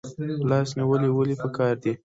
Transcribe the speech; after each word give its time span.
لاس 0.49 0.69
نیوی 0.77 1.09
ولې 1.13 1.35
پکار 1.41 1.73
دی؟ 1.83 1.93